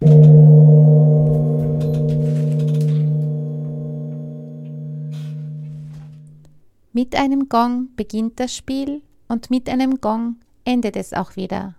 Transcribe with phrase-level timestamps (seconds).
[0.00, 0.10] Mit
[7.16, 11.74] einem Gong beginnt das Spiel und mit einem Gong endet es auch wieder.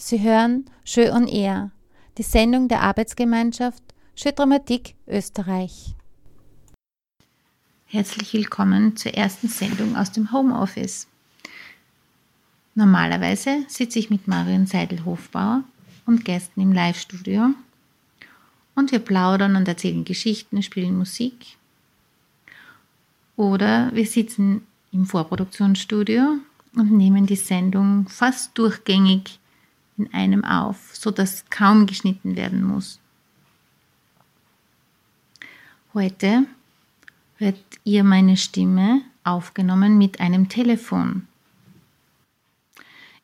[0.00, 1.70] Sie hören Jeu on Air,
[2.16, 3.82] die Sendung der Arbeitsgemeinschaft
[4.16, 5.94] Jeu Dramatik Österreich.
[7.84, 11.06] Herzlich willkommen zur ersten Sendung aus dem Homeoffice.
[12.74, 15.64] Normalerweise sitze ich mit Marion Seidel-Hofbauer
[16.08, 17.50] und Gästen im Live-Studio
[18.74, 21.58] und wir plaudern und erzählen Geschichten, spielen Musik
[23.36, 26.38] oder wir sitzen im Vorproduktionsstudio
[26.74, 29.38] und nehmen die Sendung fast durchgängig
[29.98, 33.00] in einem auf, sodass kaum geschnitten werden muss.
[35.92, 36.46] Heute
[37.36, 41.28] hört ihr meine Stimme aufgenommen mit einem Telefon.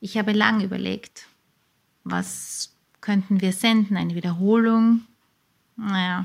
[0.01, 1.29] Ich habe lang überlegt,
[2.05, 2.74] was
[3.05, 5.03] könnten wir senden, eine Wiederholung?
[5.77, 6.25] Naja,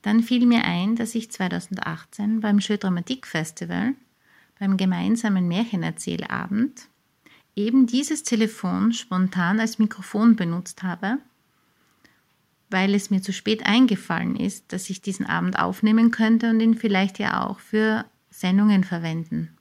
[0.00, 3.92] dann fiel mir ein, dass ich 2018 beim Jeu Dramatique Festival,
[4.58, 6.88] beim gemeinsamen Märchenerzählabend,
[7.54, 11.18] eben dieses Telefon spontan als Mikrofon benutzt habe,
[12.70, 16.74] weil es mir zu spät eingefallen ist, dass ich diesen Abend aufnehmen könnte und ihn
[16.74, 19.54] vielleicht ja auch für Sendungen verwenden.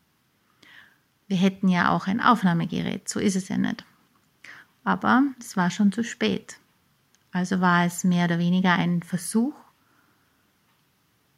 [1.27, 3.83] Wir hätten ja auch ein Aufnahmegerät, so ist es ja nicht.
[4.83, 6.57] Aber es war schon zu spät.
[7.31, 9.53] Also war es mehr oder weniger ein Versuch,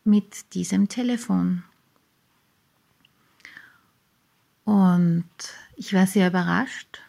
[0.04, 1.64] mit diesem Telefon.
[4.66, 5.26] Und
[5.76, 7.02] ich war sehr überrascht.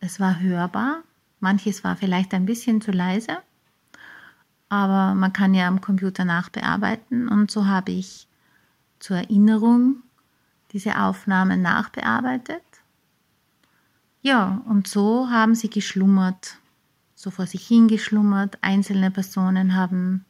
[0.00, 1.02] Es war hörbar.
[1.40, 3.38] Manches war vielleicht ein bisschen zu leise,
[4.68, 8.26] aber man kann ja am Computer nachbearbeiten und so habe ich
[8.98, 10.02] zur Erinnerung
[10.72, 12.62] diese Aufnahmen nachbearbeitet.
[14.22, 16.58] Ja, und so haben sie geschlummert,
[17.14, 18.58] so vor sich hingeschlummert.
[18.62, 20.24] Einzelne Personen haben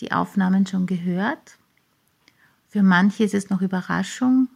[0.00, 1.56] die Aufnahmen schon gehört.
[2.68, 4.48] Für manche ist es noch Überraschung.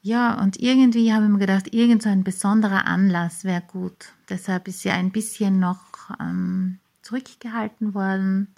[0.00, 4.12] Ja, und irgendwie habe ich mir gedacht, irgend so ein besonderer Anlass wäre gut.
[4.28, 5.80] Deshalb ist ja ein bisschen noch
[6.20, 8.48] ähm, zurückgehalten worden.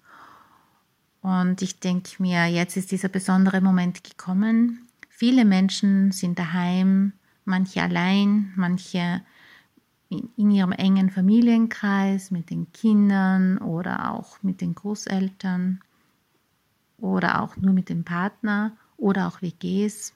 [1.23, 4.87] Und ich denke mir, jetzt ist dieser besondere Moment gekommen.
[5.09, 7.15] Viele Menschen sind daheim,
[7.50, 9.22] manche allein, manche
[10.09, 15.81] in ihrem engen Familienkreis mit den Kindern oder auch mit den Großeltern
[16.99, 20.12] oder auch nur mit dem Partner oder auch WGs.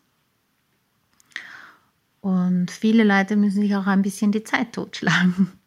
[2.20, 5.52] Und viele Leute müssen sich auch ein bisschen die Zeit totschlagen.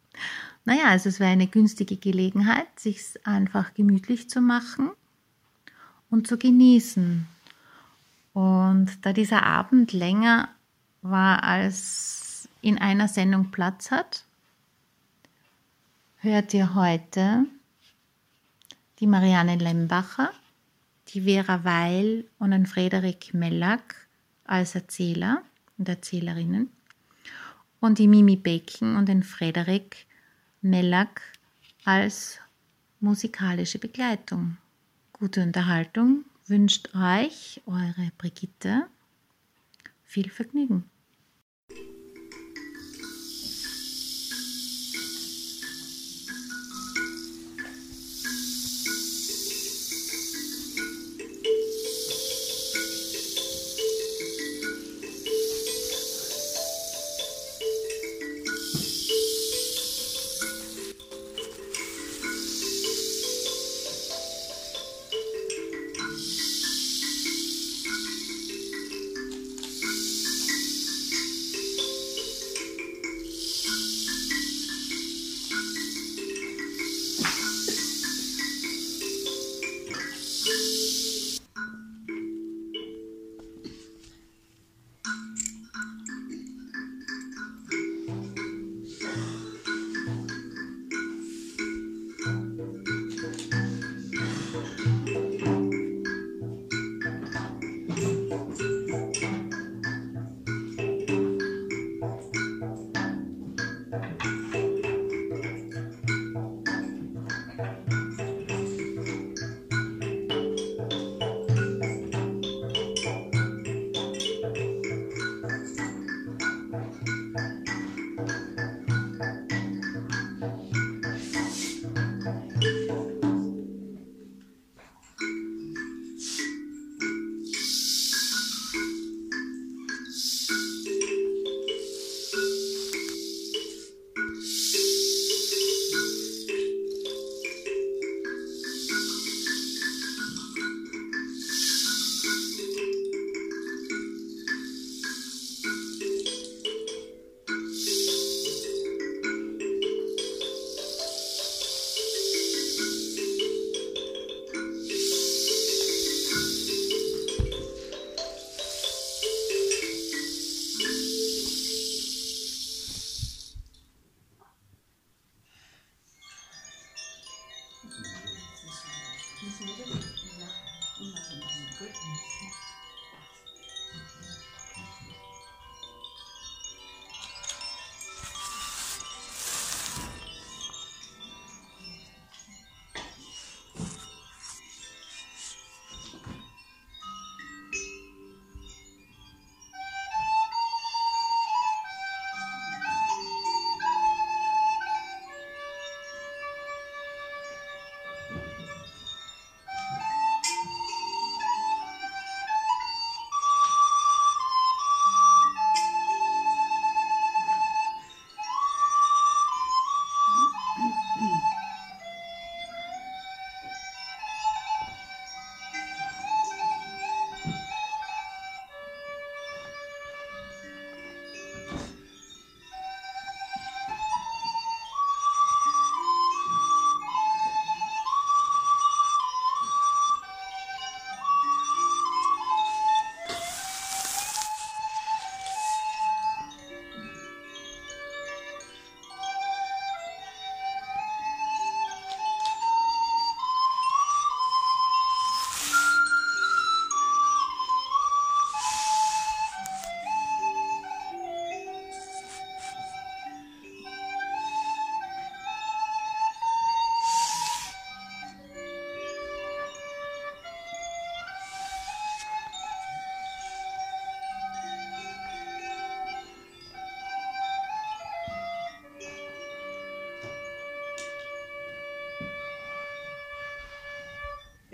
[0.66, 4.90] Naja, also es wäre eine günstige Gelegenheit, sich einfach gemütlich zu machen
[6.10, 7.26] und zu genießen.
[8.34, 10.50] Und da dieser Abend länger
[11.02, 14.26] war als in einer Sendung Platz hat,
[16.18, 17.46] hört ihr heute
[19.00, 20.32] die Marianne Lembacher,
[21.10, 24.08] die Vera Weil und den Frederik Mellack
[24.46, 25.44] als Erzähler
[25.78, 26.72] und Erzählerinnen
[27.80, 30.08] und die Mimi Becken und den Frederik
[30.62, 31.22] Mellack
[31.86, 32.40] als
[33.00, 34.58] musikalische Begleitung.
[35.14, 38.88] Gute Unterhaltung wünscht euch eure Brigitte.
[40.08, 40.90] Viel Vergnügen.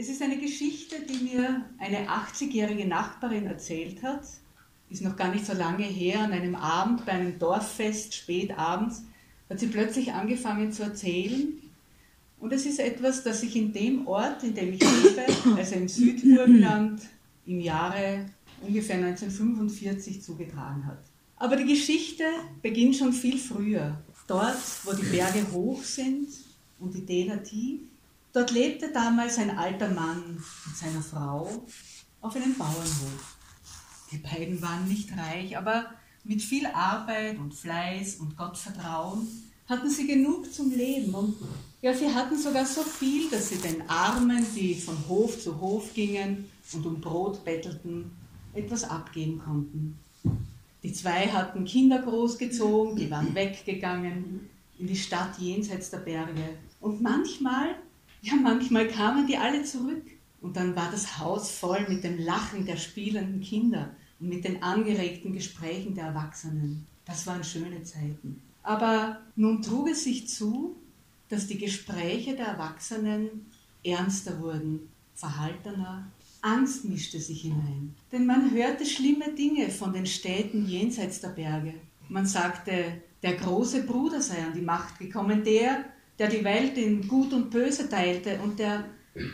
[0.03, 4.25] Es ist eine Geschichte, die mir eine 80-jährige Nachbarin erzählt hat.
[4.89, 9.05] Ist noch gar nicht so lange her, an einem Abend bei einem Dorffest, spät abends,
[9.50, 11.53] hat sie plötzlich angefangen zu erzählen.
[12.38, 15.88] Und es ist etwas, das sich in dem Ort, in dem ich lebe, also im
[15.88, 17.01] Südburgenland,
[17.45, 18.25] im Jahre
[18.59, 20.99] ungefähr 1945 zugetragen hat.
[21.38, 22.25] Aber die Geschichte
[22.61, 24.03] beginnt schon viel früher.
[24.27, 26.27] Dort, wo die Berge hoch sind
[26.81, 27.79] und die Täler tief,
[28.33, 31.63] Dort lebte damals ein alter Mann mit seiner Frau
[32.19, 33.38] auf einem Bauernhof.
[34.12, 35.85] Die beiden waren nicht reich, aber
[36.24, 39.27] mit viel Arbeit und Fleiß und Gottvertrauen
[39.69, 41.13] hatten sie genug zum Leben.
[41.13, 41.35] Und
[41.83, 45.94] ja, sie hatten sogar so viel, dass sie den Armen, die von Hof zu Hof
[45.94, 48.09] gingen und um Brot bettelten,
[48.56, 50.00] etwas abgeben konnten.
[50.81, 54.50] Die zwei hatten Kinder großgezogen, die waren weggegangen
[54.80, 56.57] in die Stadt jenseits der Berge.
[56.81, 57.75] Und manchmal
[58.23, 60.03] ja, manchmal kamen die alle zurück
[60.41, 64.63] und dann war das Haus voll mit dem Lachen der spielenden Kinder und mit den
[64.63, 66.87] angeregten Gesprächen der Erwachsenen.
[67.05, 68.41] Das waren schöne Zeiten.
[68.63, 70.77] Aber nun trug es sich zu,
[71.27, 73.45] dass die Gespräche der Erwachsenen
[73.83, 76.07] ernster wurden, verhaltener.
[76.42, 77.94] Angst mischte sich hinein.
[78.11, 81.73] Denn man hörte schlimme Dinge von den Städten jenseits der Berge.
[82.07, 85.85] Man sagte, der große Bruder sei an die Macht gekommen, der,
[86.19, 88.85] der die Welt in Gut und Böse teilte und der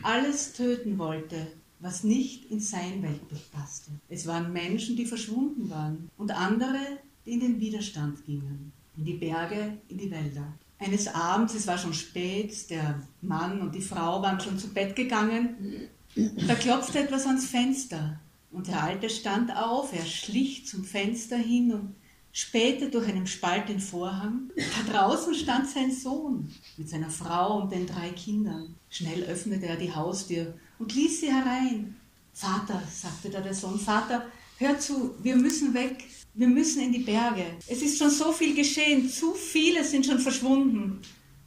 [0.03, 1.47] alles töten wollte,
[1.79, 3.91] was nicht in sein Weltbild passte.
[4.09, 6.79] Es waren Menschen, die verschwunden waren und andere,
[7.25, 10.53] die in den Widerstand gingen, in die Berge, in die Wälder.
[10.77, 14.95] Eines Abends, es war schon spät, der Mann und die Frau waren schon zu Bett
[14.95, 18.19] gegangen, da klopfte etwas ans Fenster
[18.51, 21.95] und der Alte stand auf, er schlich zum Fenster hin und
[22.31, 24.49] spähte durch einen Spalt den Vorhang.
[24.55, 28.75] Da draußen stand sein Sohn mit seiner Frau und den drei Kindern.
[28.89, 31.95] Schnell öffnete er die Haustür und ließ sie herein.
[32.33, 34.25] Vater, sagte da der Sohn, Vater,
[34.57, 37.45] hör zu, wir müssen weg, wir müssen in die Berge.
[37.67, 41.01] Es ist schon so viel geschehen, zu viele sind schon verschwunden.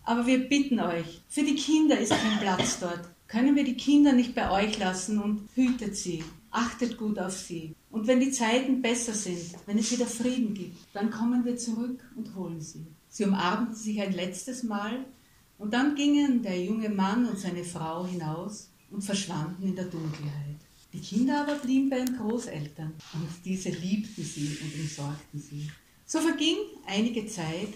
[0.05, 3.09] Aber wir bitten euch, für die Kinder ist kein Platz dort.
[3.29, 7.75] Können wir die Kinder nicht bei euch lassen und hütet sie, achtet gut auf sie.
[7.93, 12.03] Und wenn die Zeiten besser sind, wenn es wieder Frieden gibt, dann kommen wir zurück
[12.17, 12.87] und holen sie.
[13.11, 15.05] Sie umarmten sich ein letztes Mal
[15.59, 20.57] und dann gingen der junge Mann und seine Frau hinaus und verschwanden in der Dunkelheit.
[20.95, 25.71] Die Kinder aber blieben bei den Großeltern und diese liebten sie und umsorgten sie.
[26.07, 26.57] So verging
[26.87, 27.75] einige Zeit,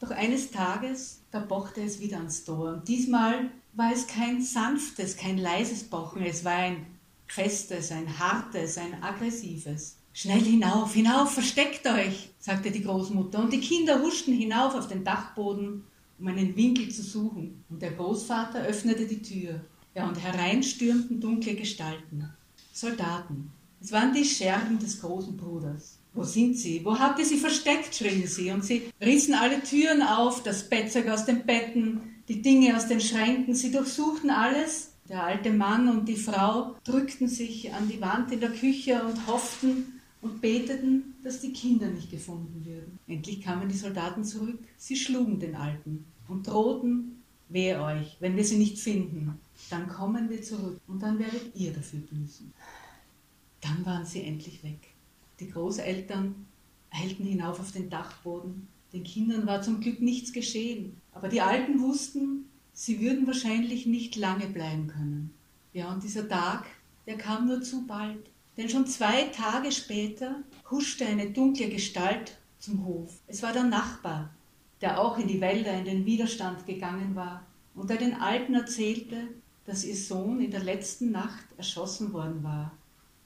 [0.00, 2.82] doch eines Tages, da pochte es wieder ans Tor.
[2.86, 6.86] Diesmal war es kein sanftes, kein leises Pochen, es war ein
[7.30, 9.96] festes, ein hartes, ein aggressives.
[10.12, 15.04] Schnell hinauf, hinauf, versteckt euch, sagte die Großmutter, und die Kinder huschten hinauf auf den
[15.04, 15.84] Dachboden,
[16.18, 17.64] um einen Winkel zu suchen.
[17.70, 19.60] Und der Großvater öffnete die Tür.
[19.94, 22.28] Ja, und herein stürmten dunkle Gestalten.
[22.72, 23.52] Soldaten.
[23.80, 25.98] Es waren die Schergen des großen Bruders.
[26.12, 26.84] Wo sind sie?
[26.84, 27.94] Wo habt ihr sie versteckt?
[27.94, 28.50] schrien sie.
[28.50, 33.00] Und sie rissen alle Türen auf, das Bettzeug aus den Betten, die Dinge aus den
[33.00, 33.54] Schränken.
[33.54, 38.40] Sie durchsuchten alles der alte Mann und die Frau drückten sich an die Wand in
[38.40, 42.98] der Küche und hofften und beteten, dass die Kinder nicht gefunden würden.
[43.08, 44.58] Endlich kamen die Soldaten zurück.
[44.76, 49.38] Sie schlugen den Alten und drohten, wehe euch, wenn wir sie nicht finden,
[49.68, 52.52] dann kommen wir zurück und dann werdet ihr dafür büßen.
[53.60, 54.78] Dann waren sie endlich weg.
[55.40, 56.46] Die Großeltern
[56.90, 58.68] eilten hinauf auf den Dachboden.
[58.92, 61.00] Den Kindern war zum Glück nichts geschehen.
[61.12, 62.49] Aber die Alten wussten,
[62.80, 65.34] sie würden wahrscheinlich nicht lange bleiben können.
[65.74, 66.64] Ja, und dieser Tag,
[67.06, 68.30] der kam nur zu bald.
[68.56, 73.20] Denn schon zwei Tage später huschte eine dunkle Gestalt zum Hof.
[73.26, 74.30] Es war der Nachbar,
[74.80, 77.44] der auch in die Wälder in den Widerstand gegangen war
[77.74, 79.28] und der den Alten erzählte,
[79.66, 82.72] dass ihr Sohn in der letzten Nacht erschossen worden war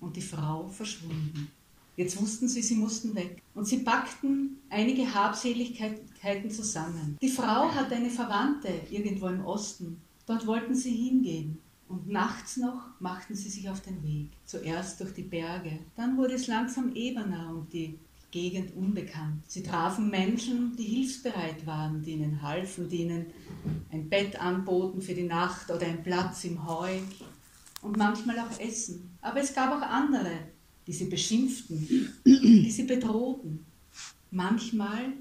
[0.00, 1.48] und die Frau verschwunden.
[1.96, 3.42] Jetzt wussten sie, sie mussten weg.
[3.54, 7.16] Und sie packten einige Habseligkeiten zusammen.
[7.20, 10.00] Die Frau hatte eine Verwandte irgendwo im Osten.
[10.26, 11.58] Dort wollten sie hingehen.
[11.88, 14.30] Und nachts noch machten sie sich auf den Weg.
[14.46, 15.78] Zuerst durch die Berge.
[15.96, 17.98] Dann wurde es langsam ebener und die
[18.30, 19.44] Gegend unbekannt.
[19.46, 23.26] Sie trafen Menschen, die hilfsbereit waren, die ihnen halfen, die ihnen
[23.92, 26.98] ein Bett anboten für die Nacht oder einen Platz im Heu
[27.82, 29.16] und manchmal auch Essen.
[29.20, 30.32] Aber es gab auch andere,
[30.86, 33.64] die sie beschimpften, die sie bedrohten.
[34.30, 35.12] Manchmal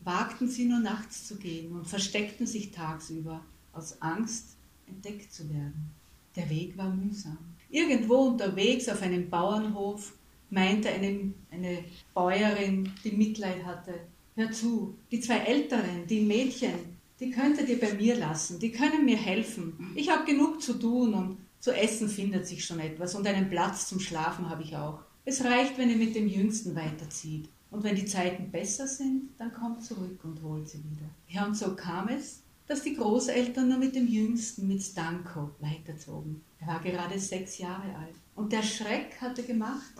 [0.00, 4.56] wagten sie nur nachts zu gehen und versteckten sich tagsüber aus Angst,
[4.86, 5.90] entdeckt zu werden.
[6.36, 7.38] Der Weg war mühsam.
[7.70, 10.14] Irgendwo unterwegs auf einem Bauernhof
[10.50, 11.84] meinte eine, eine
[12.14, 13.94] Bäuerin, die Mitleid hatte,
[14.36, 19.04] hör zu, die zwei Älteren, die Mädchen, die könntet ihr bei mir lassen, die können
[19.04, 19.74] mir helfen.
[19.94, 23.88] Ich habe genug zu tun und Zu essen findet sich schon etwas und einen Platz
[23.88, 25.00] zum Schlafen habe ich auch.
[25.28, 27.50] Es reicht, wenn ihr mit dem Jüngsten weiterzieht.
[27.70, 31.06] Und wenn die Zeiten besser sind, dann kommt zurück und holt sie wieder.
[31.28, 36.40] Ja, und so kam es, dass die Großeltern nur mit dem Jüngsten, mit Stanko, weiterzogen.
[36.60, 38.14] Er war gerade sechs Jahre alt.
[38.36, 39.92] Und der Schreck hatte gemacht,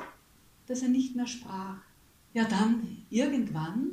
[0.67, 1.77] dass er nicht mehr sprach.
[2.33, 3.91] Ja, dann irgendwann,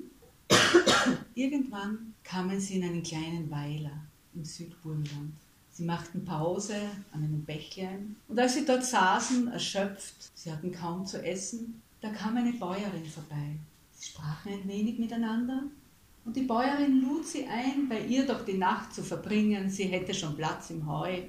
[1.35, 5.33] irgendwann kamen sie in einen kleinen Weiler im Südburgenland.
[5.75, 6.75] Sie machten Pause
[7.11, 12.11] an einem Bächlein und als sie dort saßen, erschöpft, sie hatten kaum zu essen, da
[12.11, 13.57] kam eine Bäuerin vorbei.
[13.91, 15.63] Sie sprachen ein wenig miteinander
[16.23, 19.69] und die Bäuerin lud sie ein, bei ihr doch die Nacht zu verbringen.
[19.69, 21.23] Sie hätte schon Platz im Heu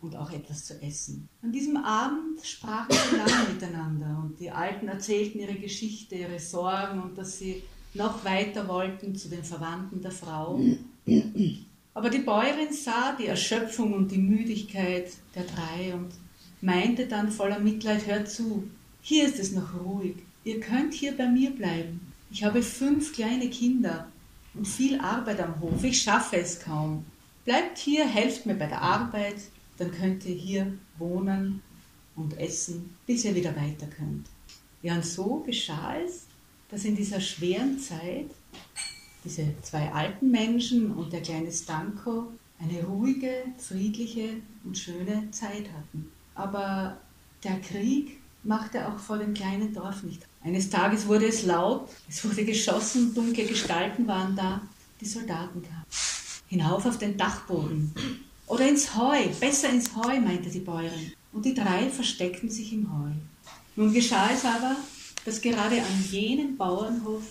[0.00, 1.28] und auch etwas zu essen.
[1.42, 7.02] An diesem Abend sprachen sie lange miteinander und die Alten erzählten ihre Geschichte, ihre Sorgen
[7.02, 7.64] und dass sie
[7.94, 10.60] noch weiter wollten zu den Verwandten der Frau.
[11.94, 16.10] Aber die Bäuerin sah die Erschöpfung und die Müdigkeit der drei und
[16.60, 18.68] meinte dann voller Mitleid, hört zu,
[19.00, 22.12] hier ist es noch ruhig, ihr könnt hier bei mir bleiben.
[22.30, 24.08] Ich habe fünf kleine Kinder
[24.54, 27.04] und viel Arbeit am Hof, ich schaffe es kaum.
[27.44, 29.36] Bleibt hier, helft mir bei der Arbeit,
[29.78, 31.62] dann könnt ihr hier wohnen
[32.16, 34.26] und essen, bis ihr wieder weiter könnt.
[34.82, 36.26] Ja, und so geschah es,
[36.68, 38.30] dass in dieser schweren Zeit
[39.24, 44.34] diese zwei alten Menschen und der kleine Stanko eine ruhige, friedliche
[44.64, 46.10] und schöne Zeit hatten.
[46.34, 46.98] Aber
[47.44, 50.26] der Krieg machte auch vor dem kleinen Dorf nicht.
[50.42, 54.60] Eines Tages wurde es laut, es wurde geschossen, dunkle Gestalten waren da,
[55.00, 55.84] die Soldaten kamen.
[56.48, 57.92] Hinauf auf den Dachboden.
[58.46, 61.12] Oder ins Heu, besser ins Heu, meinte die Bäuerin.
[61.32, 63.10] Und die drei versteckten sich im Heu.
[63.76, 64.76] Nun geschah es aber,
[65.24, 67.22] dass gerade an jenem Bauernhof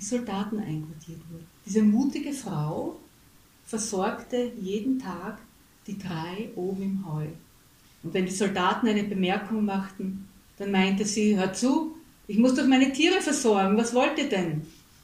[0.00, 1.46] die Soldaten einquartiert wurden.
[1.66, 2.98] Diese mutige Frau
[3.66, 5.38] versorgte jeden Tag
[5.86, 7.26] die drei oben im Heu.
[8.02, 10.28] Und wenn die Soldaten eine Bemerkung machten,
[10.58, 14.62] dann meinte sie, hör zu, ich muss doch meine Tiere versorgen, was wollt ihr denn?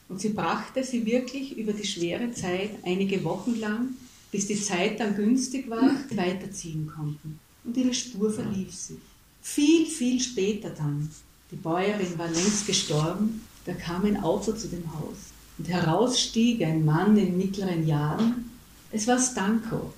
[0.09, 3.89] Und sie brachte sie wirklich über die schwere Zeit einige Wochen lang,
[4.31, 7.39] bis die Zeit dann günstig war, weiterziehen konnten.
[7.63, 8.97] Und ihre Spur verlief sich.
[9.41, 11.09] Viel, viel später dann,
[11.51, 15.17] die Bäuerin war längst gestorben, da kam ein Auto zu dem Haus
[15.57, 18.49] und heraus stieg ein Mann in mittleren Jahren.
[18.91, 19.93] Es war Stanko,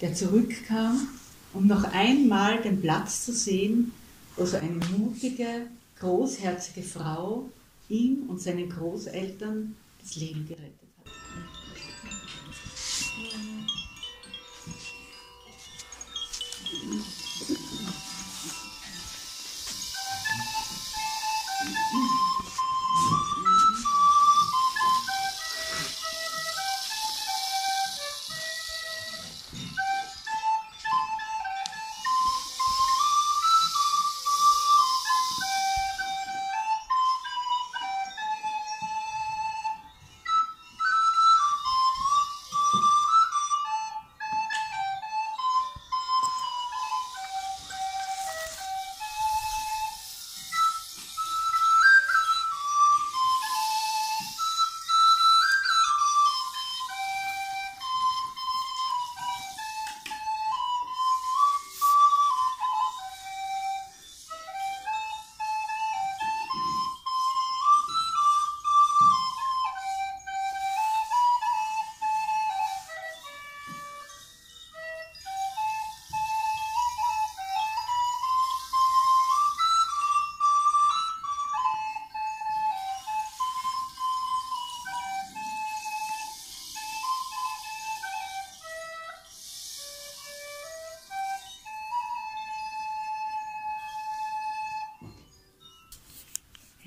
[0.00, 1.08] der zurückkam,
[1.52, 3.92] um noch einmal den Platz zu sehen,
[4.36, 5.66] wo so eine mutige,
[5.98, 7.48] großherzige Frau
[7.88, 10.87] ihm und seinen Großeltern das Leben gerettet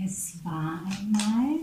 [0.04, 1.60] Es war einmal,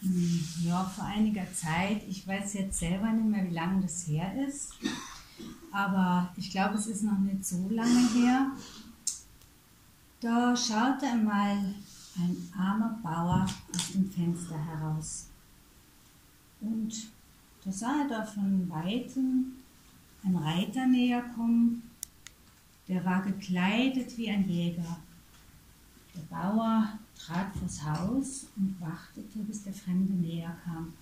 [0.00, 4.32] hm, ja, vor einiger Zeit, ich weiß jetzt selber nicht mehr, wie lange das her
[4.46, 4.74] ist,
[5.72, 8.52] aber ich glaube, es ist noch nicht so lange her.
[10.20, 11.74] Da schaute einmal
[12.16, 15.26] ein armer Bauer aus dem Fenster heraus.
[16.60, 17.08] Und
[17.64, 19.54] da sah er da von Weitem
[20.22, 21.82] einen Reiter näher kommen,
[22.86, 24.98] der war gekleidet wie ein Jäger
[26.34, 30.92] Bauer trat vors Haus und wartete, bis der Fremde näher kam.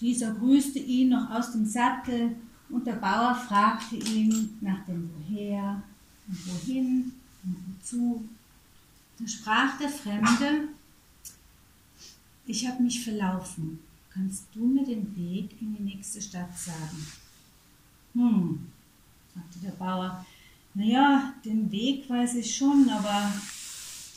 [0.00, 2.36] Dieser grüßte ihn noch aus dem Sattel
[2.70, 5.82] und der Bauer fragte ihn nach dem Woher
[6.28, 8.28] und wohin und wozu.
[9.18, 10.68] Da sprach der Fremde,
[12.46, 13.80] ich habe mich verlaufen.
[14.10, 17.06] Kannst du mir den Weg in die nächste Stadt sagen?
[18.14, 18.66] Hm,
[19.34, 20.24] sagte der Bauer.
[20.74, 23.32] Naja, den Weg weiß ich schon, aber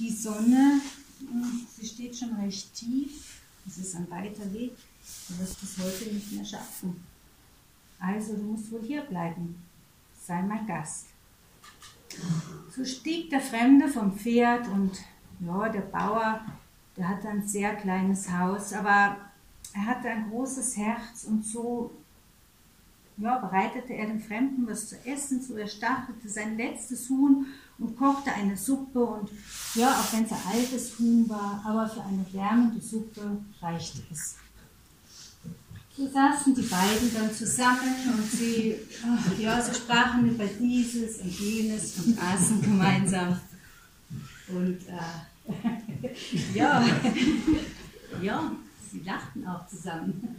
[0.02, 0.82] die Sonne,
[1.20, 3.42] hm, sie steht schon recht tief.
[3.68, 4.76] Es ist ein weiter Weg.
[5.28, 7.04] Du wirst es heute nicht mehr schaffen.
[8.00, 9.62] Also du musst wohl hier bleiben.
[10.20, 11.08] Sei mein Gast.
[12.76, 14.92] So stieg der Fremde vom Pferd und
[15.40, 16.42] ja, der Bauer,
[16.98, 19.18] der hatte ein sehr kleines Haus, aber
[19.74, 21.92] er hatte ein großes Herz und so
[23.18, 27.46] ja, bereitete er dem Fremden was zu essen zu, er stachelte sein letztes Huhn
[27.82, 29.30] und kochte eine Suppe und
[29.76, 34.36] ja, auch wenn es ein altes Huhn war, aber für eine wärmende Suppe reichte es.
[35.98, 41.32] So saßen die beiden dann zusammen und sie, ach, ja, sie sprachen über dieses und
[41.32, 43.40] jenes und aßen gemeinsam.
[44.48, 46.08] Und äh,
[46.58, 46.84] ja,
[48.22, 48.52] ja,
[48.92, 50.36] sie lachten auch zusammen.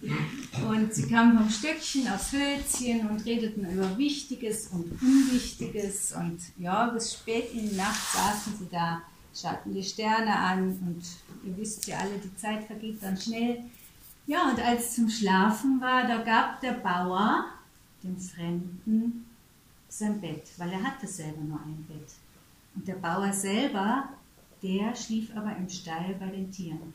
[0.69, 6.12] Und sie kamen vom Stöckchen aufs Hölzchen und redeten über Wichtiges und Unwichtiges.
[6.12, 9.03] Und ja, bis spät in die Nacht saßen sie da,
[9.35, 10.69] schauten die Sterne an.
[10.69, 11.03] Und
[11.45, 13.65] ihr wisst ja alle, die Zeit vergeht dann schnell.
[14.27, 17.47] Ja, und als es zum Schlafen war, da gab der Bauer
[18.03, 19.27] dem Fremden
[19.88, 22.12] sein Bett, weil er hatte selber nur ein Bett.
[22.75, 24.09] Und der Bauer selber,
[24.62, 26.95] der schlief aber im Stall bei den Tieren.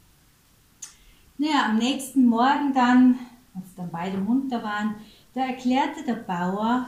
[1.37, 3.19] Naja, am nächsten Morgen dann,
[3.55, 4.95] als dann beide munter waren,
[5.33, 6.87] da erklärte der Bauer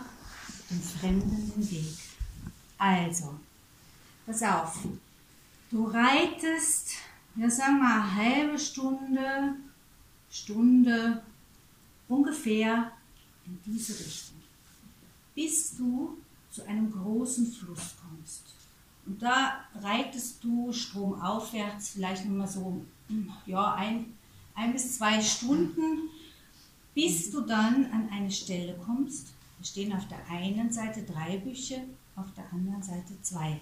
[0.69, 1.97] dem Fremden den Weg.
[2.77, 3.35] Also,
[4.25, 4.79] pass auf,
[5.69, 6.91] du reitest,
[7.35, 9.55] ja sagen wir eine halbe Stunde
[10.29, 11.23] Stunde
[12.07, 12.91] ungefähr
[13.45, 14.38] in diese Richtung,
[15.35, 16.17] bis du
[16.51, 18.43] zu einem großen Fluss kommst.
[19.05, 22.85] Und da reitest du stromaufwärts vielleicht nochmal so
[23.45, 24.13] ja, ein,
[24.60, 26.10] ein bis zwei Stunden,
[26.93, 29.34] bis du dann an eine Stelle kommst.
[29.58, 31.82] Da stehen auf der einen Seite drei Büsche,
[32.15, 33.60] auf der anderen Seite zwei.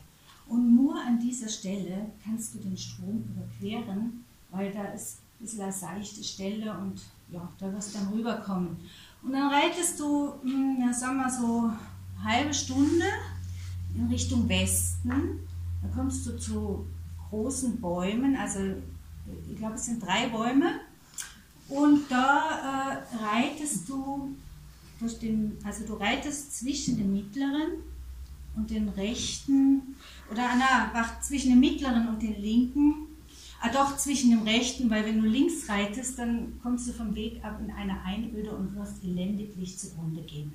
[0.48, 5.62] Und nur an dieser Stelle kannst du den Strom überqueren, weil da ist ein bisschen
[5.62, 8.78] eine seichte Stelle und ja, da wirst du dann rüberkommen.
[9.22, 11.70] Und dann reitest du, hm, ja, sagen wir so,
[12.20, 13.06] eine halbe Stunde
[13.96, 15.12] in Richtung Westen.
[15.82, 16.86] Da kommst du zu
[17.30, 18.60] großen Bäumen, also
[19.50, 20.80] ich glaube, es sind drei Bäume.
[21.70, 24.36] Und da äh, reitest du
[25.22, 27.84] den, also du reitest zwischen dem mittleren
[28.56, 29.96] und den rechten,
[30.32, 33.08] oder na, zwischen dem mittleren und den linken
[33.60, 37.44] Ah, doch, zwischen dem rechten, weil wenn du links reitest, dann kommst du vom Weg
[37.44, 40.54] ab in eine Einöde und wirst elendiglich zugrunde gehen.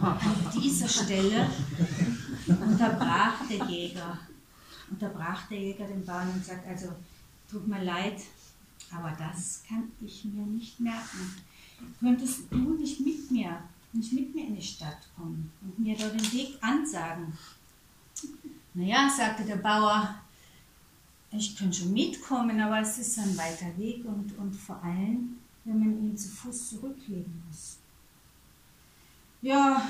[0.00, 0.18] An
[0.54, 1.48] dieser Stelle
[2.46, 4.18] unterbrach der Jäger,
[4.90, 6.88] unterbrach der Jäger den Bauern und sagt, also,
[7.50, 8.20] tut mir leid,
[8.92, 11.34] aber das kann ich mir nicht merken.
[12.00, 16.14] Könntest du nicht mit mir, nicht mit mir in die Stadt kommen und mir dort
[16.14, 17.32] den Weg ansagen?
[18.74, 20.14] Naja, sagte der Bauer,
[21.30, 25.78] ich könnte schon mitkommen, aber es ist ein weiter Weg und, und vor allem, wenn
[25.78, 27.78] man ihn zu Fuß zurücklegen muss.
[29.42, 29.88] Ja,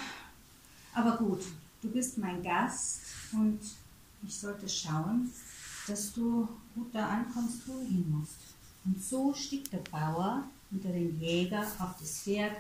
[0.93, 1.43] aber gut,
[1.81, 3.61] du bist mein Gast und
[4.27, 5.31] ich sollte schauen,
[5.87, 8.48] dass du gut da ankommst, wo du hin musst.
[8.85, 12.57] Und so stieg der Bauer unter den Jäger auf das Pferd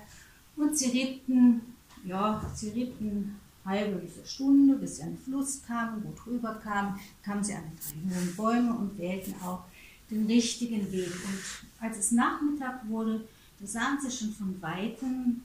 [0.57, 1.61] und sie ritten,
[2.05, 6.99] ja, sie ritten halbe bis Stunde, bis sie an den Fluss kamen, gut rüber kamen,
[7.23, 9.65] kamen sie an die drei hohen Bäume und wählten auch
[10.11, 11.13] den richtigen Weg.
[11.13, 13.27] Und als es Nachmittag wurde,
[13.61, 15.43] da sahen sie schon von weitem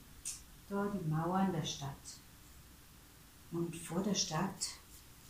[0.68, 2.18] dort die Mauern der Stadt.
[3.52, 4.66] Und vor der Stadt,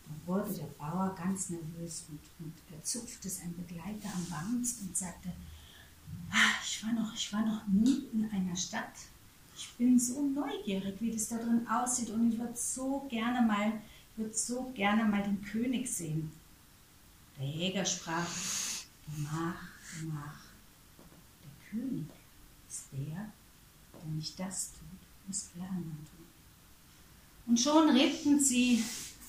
[0.07, 4.97] da wurde der Bauer ganz nervös und, und er zupfte sein Begleiter am Wanst und
[4.97, 5.33] sagte,
[6.31, 8.93] ah, ich, war noch, ich war noch nie in einer Stadt,
[9.57, 13.73] ich bin so neugierig, wie das da drin aussieht und ich würde so gerne mal,
[14.17, 16.31] würde so gerne mal den König sehen.
[17.39, 18.27] Der Jäger sprach,
[19.17, 19.63] mach,
[20.05, 20.45] mach.
[21.43, 22.07] Der König
[22.69, 23.31] ist der,
[23.93, 26.27] der nicht das tut, was alle anderen tun.
[27.47, 28.83] Und schon ritten sie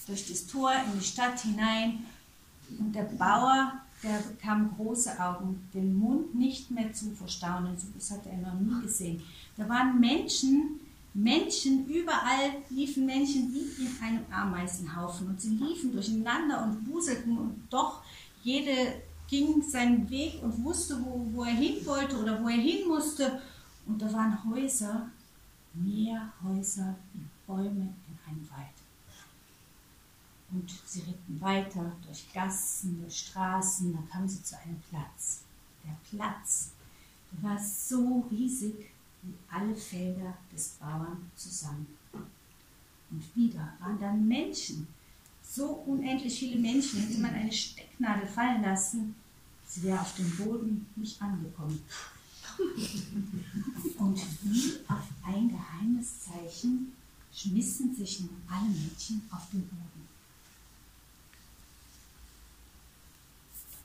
[0.07, 2.05] durch das Tor in die Stadt hinein
[2.79, 7.77] und der Bauer der bekam große Augen, den Mund nicht mehr zu verstaunen.
[7.77, 9.21] So das hatte er noch nie gesehen.
[9.57, 10.79] Da waren Menschen,
[11.13, 17.55] Menschen, überall liefen Menschen wie in einem Ameisenhaufen und sie liefen durcheinander und wuselten und
[17.69, 18.01] doch
[18.43, 22.87] jede ging seinen Weg und wusste, wo, wo er hin wollte oder wo er hin
[22.87, 23.41] musste.
[23.87, 25.09] Und da waren Häuser,
[25.73, 28.74] mehr Häuser wie Bäume in einem Wald.
[30.55, 35.41] Und sie ritten weiter durch Gassen, durch Straßen, da kamen sie zu einem Platz.
[35.83, 36.69] Der Platz
[37.31, 38.91] der war so riesig
[39.21, 41.87] wie alle Felder des Bauern zusammen.
[43.11, 44.87] Und wieder waren da Menschen.
[45.43, 47.01] So unendlich viele Menschen.
[47.01, 49.15] Hätte man eine Stecknadel fallen lassen,
[49.67, 51.81] sie wäre auf dem Boden nicht angekommen.
[53.97, 56.93] Und wie auf ein geheimes Zeichen
[57.33, 60.07] schmissen sich nun alle Mädchen auf den Boden.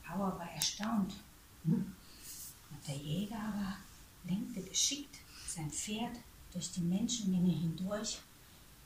[0.11, 1.13] Bauer war erstaunt.
[1.63, 3.77] Und der Jäger aber
[4.23, 6.17] lenkte geschickt sein Pferd
[6.53, 8.19] durch die Menschenmenge hindurch,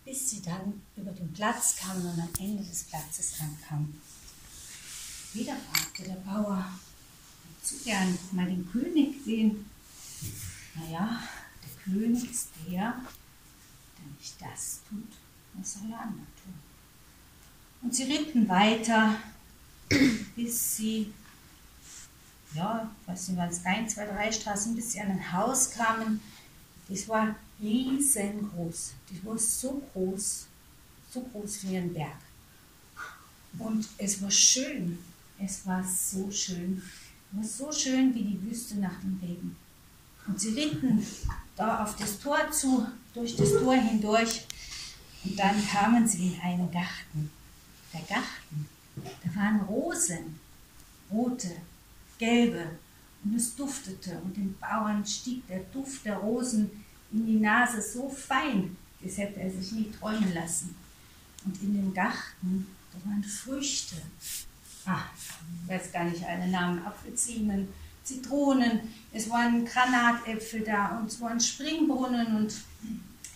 [0.04, 4.00] bis sie dann über den Platz kamen und am Ende des Platzes ankamen.
[5.34, 6.68] Wieder fragte der Bauer,
[7.62, 9.70] zu gern mal den König sehen.
[10.76, 11.22] Naja,
[11.64, 13.02] der König ist der,
[13.98, 15.12] der nicht das tut,
[15.54, 16.54] was alle anderen tun.
[17.82, 19.16] Und sie ritten weiter,
[20.36, 21.14] bis sie,
[22.54, 26.20] ja, weiß nicht, waren es ein, zwei, drei Straßen, bis sie an ein Haus kamen.
[26.88, 28.94] Das war riesengroß.
[29.10, 30.48] Das war so groß,
[31.12, 32.18] so groß wie ein Berg.
[33.58, 35.00] Und es war schön.
[35.40, 36.82] Es war so schön.
[37.32, 39.56] Es war so schön wie die Wüste nach dem Regen.
[40.28, 41.06] Und sie ritten
[41.56, 44.46] da auf das Tor zu, durch das Tor hindurch.
[45.24, 47.32] Und dann kamen sie in einen Garten.
[47.94, 50.40] Der Garten, da waren Rosen,
[51.12, 51.52] rote,
[52.18, 52.80] gelbe.
[53.24, 54.20] Und es duftete.
[54.24, 56.70] Und den Bauern stieg der Duft der Rosen
[57.12, 60.76] in die Nase so fein, das hätte er sich nie träumen lassen.
[61.46, 63.96] Und in dem Garten, da waren Früchte.
[64.86, 66.86] Ah, ich weiß gar nicht alle Namen.
[66.86, 67.68] Apfelsinen,
[68.04, 68.82] Zitronen,
[69.12, 72.54] es waren Granatäpfel da und es waren Springbrunnen und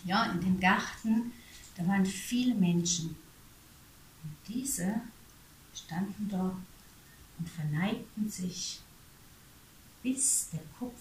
[0.04, 1.32] ja, in dem Garten,
[1.76, 3.16] da waren viele Menschen.
[4.22, 5.00] Und diese
[5.74, 6.56] standen dort
[7.38, 8.80] und verneigten sich,
[10.02, 11.00] bis der Kopf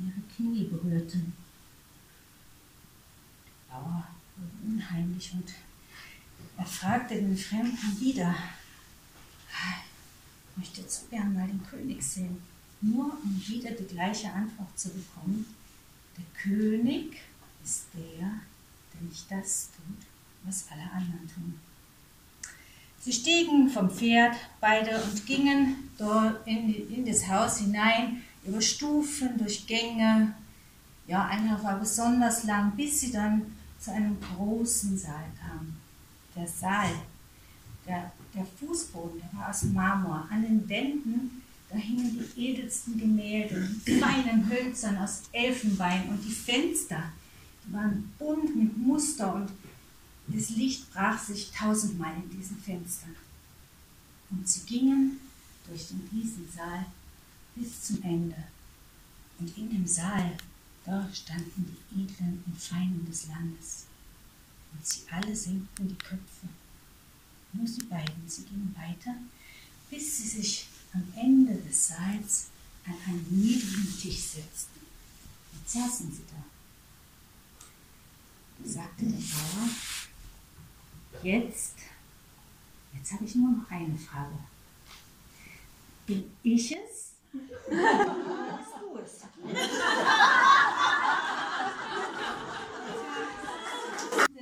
[0.00, 1.18] ihre Knie berührte.
[3.46, 5.52] Der Bauer wurde unheimlich und
[6.56, 8.34] er fragte den Fremden wieder,
[10.50, 12.40] ich möchte so gern mal den König sehen
[12.84, 15.46] nur um wieder die gleiche Antwort zu bekommen.
[16.16, 17.20] Der König
[17.64, 18.40] ist der,
[18.92, 20.06] der nicht das tut,
[20.44, 21.58] was alle anderen tun.
[23.04, 29.36] Sie stiegen vom Pferd beide und gingen dort in, in das Haus hinein, über Stufen,
[29.36, 30.32] durch Gänge.
[31.06, 33.42] Ja, einer war besonders lang, bis sie dann
[33.78, 35.76] zu einem großen Saal kamen.
[36.34, 36.88] Der Saal,
[37.86, 40.26] der, der Fußboden, der war aus Marmor.
[40.30, 41.42] An den Wänden
[41.74, 47.02] da hingen die edelsten Gemälde mit feinen Hölzern aus Elfenbein und die Fenster
[47.66, 49.50] die waren bunt mit Muster und
[50.26, 53.16] das Licht brach sich tausendmal in diesen Fenstern.
[54.30, 55.20] Und sie gingen
[55.66, 56.86] durch den Riesensaal
[57.54, 58.36] bis zum Ende.
[59.38, 60.36] Und in dem Saal,
[60.84, 63.84] da standen die Edlen und Feinen des Landes.
[64.72, 66.48] Und sie alle senkten die Köpfe.
[67.52, 69.14] Nur sie beiden, sie gingen weiter,
[69.90, 72.46] bis sie sich am Ende des Saals
[72.86, 74.80] an einen niedrigen Tisch setzten.
[75.52, 76.44] Jetzt saßen sie da.
[78.58, 79.68] Da sagte der Bauer,
[81.24, 81.76] jetzt,
[82.94, 84.38] jetzt habe ich nur noch eine Frage.
[86.06, 87.14] Bin ich es?
[87.32, 88.14] Oder
[88.58, 89.24] bist du es?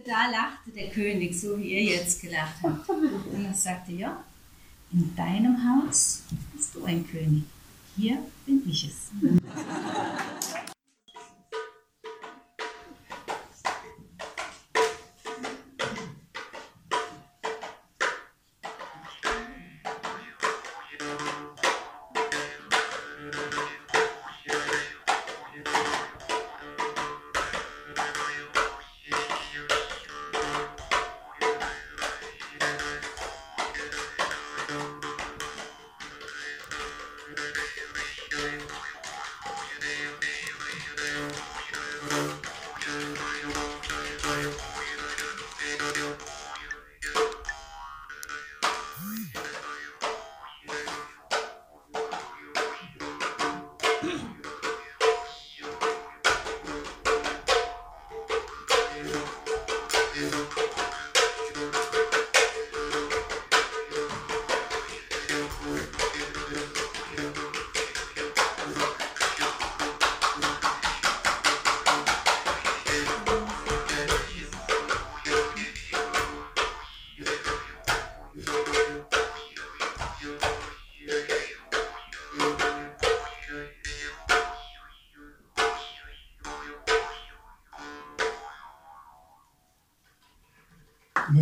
[0.04, 2.88] Da lachte der König, so wie ihr jetzt gelacht habt.
[2.88, 4.24] Und er sagte, ja,
[4.92, 7.44] in deinem Haus bist du ein König.
[7.96, 9.10] Hier bin ich es.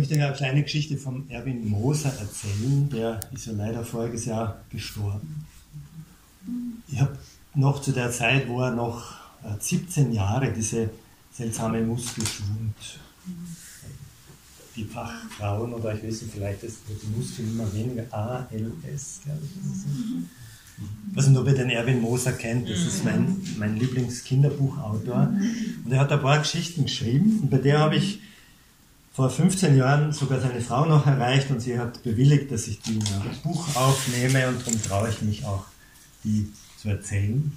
[0.01, 2.89] Möchte eine kleine Geschichte von Erwin Moser erzählen.
[2.89, 5.45] Der ist ja leider voriges Jahr gestorben.
[6.87, 7.15] Ich habe
[7.53, 9.13] noch zu der Zeit, wo er noch
[9.59, 10.89] 17 äh, Jahre diese
[11.31, 12.73] seltsame Muskelschwund
[14.75, 21.15] die Fachfrauen oder ich weiß nicht, vielleicht ist die Muskeln immer weniger ALS, glaube ich.
[21.15, 25.31] Weiß nicht, ob ihr den Erwin Moser kennt, das ist mein, mein Lieblingskinderbuchautor.
[25.85, 28.21] Und er hat ein paar Geschichten geschrieben und bei der habe ich
[29.13, 32.95] vor 15 Jahren sogar seine Frau noch erreicht und sie hat bewilligt, dass ich die
[32.95, 35.65] in ein Buch aufnehme und darum traue ich mich auch,
[36.23, 37.55] die zu erzählen.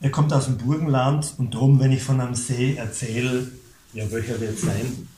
[0.00, 3.50] Er kommt aus dem Burgenland und darum, wenn ich von einem See erzähle,
[3.94, 5.08] ja, welcher wird es sein?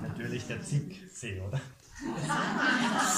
[0.00, 1.60] Natürlich der Zicksee, oder?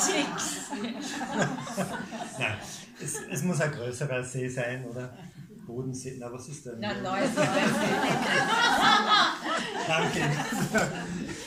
[0.00, 0.94] Zicksee.
[2.38, 2.56] Nein,
[3.02, 5.12] es, es, muss ein größerer See sein, oder?
[5.66, 6.74] Bodensee, na was ist denn?
[6.80, 7.34] Na, Neusee.
[9.86, 10.20] Danke.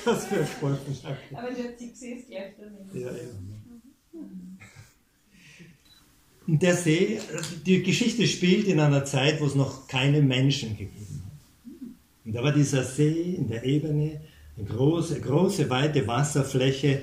[0.05, 1.17] Was für ein Sportverstand.
[1.33, 2.99] Aber der Zicksee ist gleich daneben.
[2.99, 3.57] Ja, eben.
[6.47, 7.19] Und der See,
[7.65, 12.25] die Geschichte spielt in einer Zeit, wo es noch keine Menschen gegeben hat.
[12.25, 14.21] Und da war dieser See in der Ebene,
[14.57, 17.01] eine große, große, weite Wasserfläche.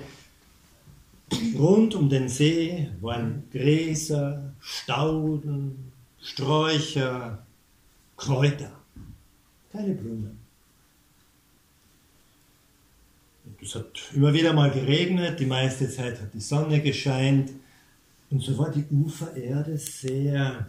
[1.58, 5.83] Rund um den See waren Gräser, Stauden,
[6.24, 7.46] Sträucher,
[8.16, 8.72] Kräuter.
[9.70, 10.38] Keine Blumen.
[13.62, 17.50] Es hat immer wieder mal geregnet, die meiste Zeit hat die Sonne gescheint
[18.30, 20.66] und so war die Ufererde sehr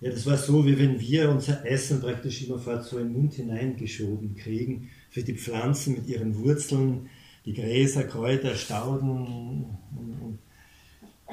[0.00, 4.36] ja, das war so, wie wenn wir unser Essen praktisch immerfort so im Mund hineingeschoben
[4.36, 4.90] kriegen.
[5.08, 7.08] Für die Pflanzen mit ihren Wurzeln,
[7.46, 9.78] die Gräser, Kräuter, Stauden,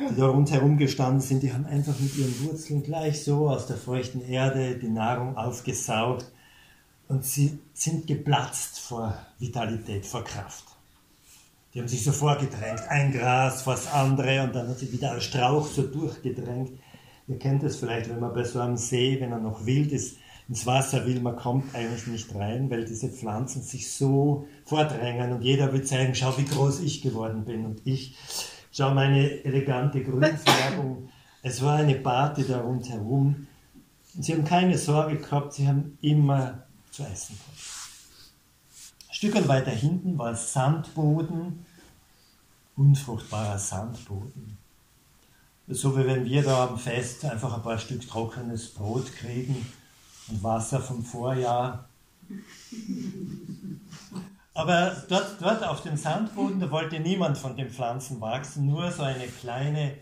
[0.10, 3.78] die da rundherum gestanden sind, die haben einfach mit ihren Wurzeln gleich so aus der
[3.78, 6.32] feuchten Erde die Nahrung aufgesaugt
[7.08, 10.64] und sie sind geplatzt vor Vitalität, vor Kraft.
[11.74, 15.14] Die haben sich so vorgedrängt, ein Gras vor das andere und dann hat sich wieder
[15.14, 16.72] ein Strauch so durchgedrängt.
[17.28, 20.18] Ihr kennt es vielleicht, wenn man bei so einem See, wenn er noch wild ist,
[20.50, 25.44] ins Wasser will, man kommt eigentlich nicht rein, weil diese Pflanzen sich so vordrängen und
[25.44, 28.18] jeder will zeigen, schau, wie groß ich geworden bin und ich,
[28.72, 31.10] schau meine elegante Grünfärbung.
[31.42, 33.48] Es war eine Party da rundherum.
[34.14, 37.60] Und sie haben keine Sorge gehabt, sie haben immer zu essen gehabt.
[39.10, 41.66] Ein Stück weiter hinten war Sandboden,
[42.76, 44.58] unfruchtbarer Sandboden
[45.74, 49.66] so wie wenn wir da am Fest einfach ein paar Stück trockenes Brot kriegen
[50.28, 51.88] und Wasser vom Vorjahr.
[54.62, 59.02] Aber dort, dort auf dem Sandboden, da wollte niemand von den Pflanzen wachsen, nur so
[59.02, 59.98] eine kleine,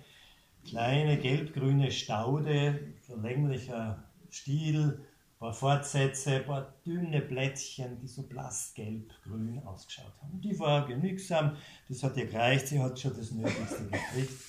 [0.67, 8.23] kleine gelbgrüne Staude, so länglicher Stiel, ein paar Fortsätze, ein paar dünne Blättchen, die so
[8.23, 10.41] blass gelb-grün ausgeschaut haben.
[10.41, 11.55] Die war genügsam,
[11.87, 14.43] das hat ihr gereicht, sie hat schon das Nötigste gekriegt.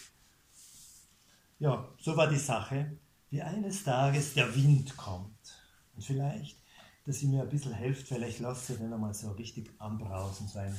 [1.61, 2.99] Ja, so war die Sache,
[3.31, 5.63] wie eines Tages der Wind kommt.
[5.95, 6.60] Und vielleicht,
[7.11, 10.73] dass ihr mir ein bisschen helft, vielleicht lasst ihr den einmal so richtig anbrausen sein.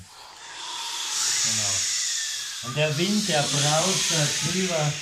[1.44, 2.68] Genau.
[2.68, 4.94] Und der Wind, der braust da drüber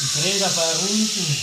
[0.00, 1.36] und dreht ein paar Runden.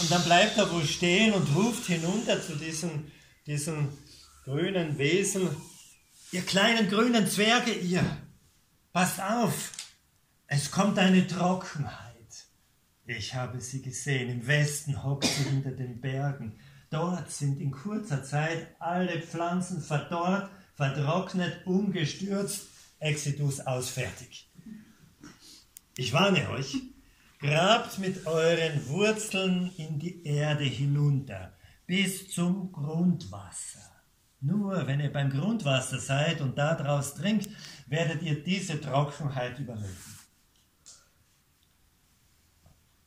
[0.00, 3.12] Und dann bleibt er wohl stehen und ruft hinunter zu diesen,
[3.46, 3.96] diesen
[4.44, 5.48] grünen Wesen,
[6.32, 8.04] ihr kleinen grünen Zwerge, ihr,
[8.92, 9.70] passt auf,
[10.48, 12.03] es kommt eine Trockenheit.
[13.06, 14.30] Ich habe sie gesehen.
[14.30, 16.58] Im Westen hockt sie hinter den Bergen.
[16.90, 22.68] Dort sind in kurzer Zeit alle Pflanzen verdorrt, vertrocknet, umgestürzt.
[23.00, 24.50] Exodus ausfertig.
[25.96, 26.76] Ich warne euch,
[27.38, 31.52] grabt mit euren Wurzeln in die Erde hinunter,
[31.86, 33.90] bis zum Grundwasser.
[34.40, 37.50] Nur wenn ihr beim Grundwasser seid und daraus trinkt,
[37.86, 40.13] werdet ihr diese Trockenheit überleben.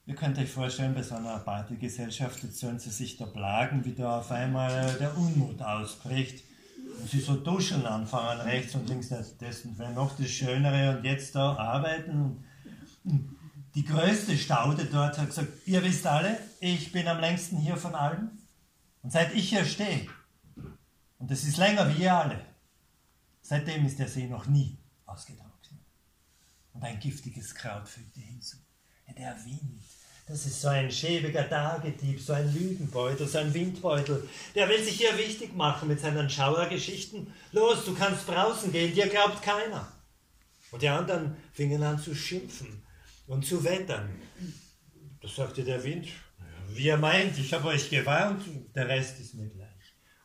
[0.07, 3.91] Ihr könnt euch vorstellen, bei so einer Partygesellschaft, jetzt sollen sie sich da plagen, wie
[3.91, 6.45] da auf einmal der Unmut ausbricht.
[7.01, 9.37] Und sie so duschen anfangen, rechts und links, das
[9.77, 12.45] wäre noch das Schönere und jetzt da arbeiten.
[13.75, 17.93] Die größte Staude dort hat gesagt, ihr wisst alle, ich bin am längsten hier von
[17.93, 18.31] allen.
[19.03, 20.07] Und seit ich hier stehe,
[21.17, 22.45] und das ist länger wie ihr alle,
[23.41, 25.81] seitdem ist der See noch nie ausgetrocknet.
[26.71, 28.55] Und ein giftiges Kraut fügte hinzu.
[29.17, 29.83] Der Wind
[30.27, 34.27] das ist so ein schäbiger Tagedieb, so ein Lügenbeutel, so ein Windbeutel.
[34.55, 37.33] Der will sich hier wichtig machen mit seinen Schauergeschichten.
[37.53, 39.91] Los, du kannst draußen gehen, dir glaubt keiner.
[40.71, 42.83] Und die anderen fingen an zu schimpfen
[43.27, 44.09] und zu wettern.
[45.21, 46.09] Da sagte der Wind,
[46.69, 48.43] wie er meint, ich habe euch gewarnt,
[48.75, 49.67] der Rest ist mir gleich.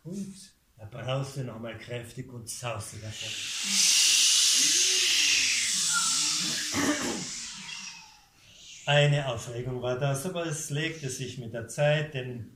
[0.03, 0.35] Und
[0.83, 3.29] Er brauste nochmal kräftig und sauste davon.
[8.85, 12.51] Eine Aufregung war das, aber es legte sich mit der Zeit, denn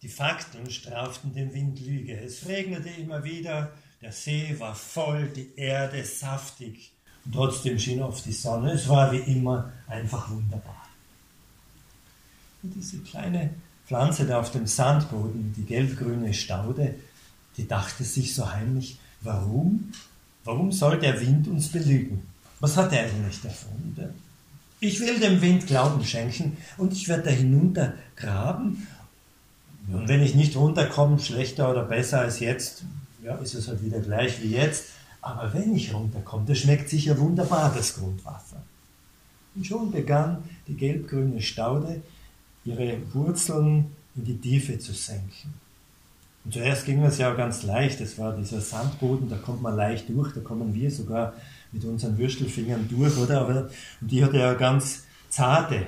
[0.00, 2.18] die Fakten straften den Wind Lüge.
[2.18, 6.92] Es regnete immer wieder, der See war voll, die Erde saftig.
[7.24, 8.72] Und trotzdem schien oft die Sonne.
[8.72, 10.88] Es war wie immer einfach wunderbar.
[12.62, 13.50] Und diese kleine
[13.86, 16.94] Pflanze da auf dem Sandboden, die gelbgrüne Staude,
[17.56, 19.92] die dachte sich so heimlich, warum?
[20.44, 22.26] Warum soll der Wind uns belügen?
[22.58, 23.94] Was hat er eigentlich davon?
[24.84, 28.88] Ich will dem Wind Glauben schenken und ich werde da hinunter graben.
[29.86, 32.82] Und wenn ich nicht runterkomme, schlechter oder besser als jetzt,
[33.22, 34.86] ja, ist es halt wieder gleich wie jetzt.
[35.20, 38.60] Aber wenn ich runterkomme, das schmeckt sicher wunderbar, das Grundwasser.
[39.54, 42.02] Und schon begann die gelbgrüne Staude
[42.64, 45.54] ihre Wurzeln in die Tiefe zu senken.
[46.44, 50.08] Und zuerst ging das ja ganz leicht, das war dieser Sandboden, da kommt man leicht
[50.08, 51.34] durch, da kommen wir sogar
[51.72, 53.46] mit unseren Würstelfingern durch, oder?
[54.00, 55.86] Und die hatte ja ganz zarte,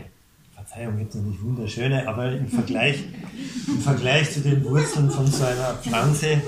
[0.55, 3.05] Verzeihung, jetzt nicht wunderschöne, aber im Vergleich,
[3.67, 6.41] im Vergleich zu den Wurzeln von so einer Pflanze,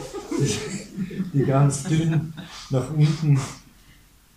[1.35, 2.33] die ganz dünn
[2.71, 3.39] nach unten